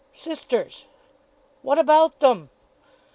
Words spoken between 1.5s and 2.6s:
"What about them?"